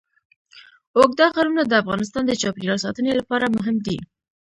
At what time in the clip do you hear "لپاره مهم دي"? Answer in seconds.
3.19-3.97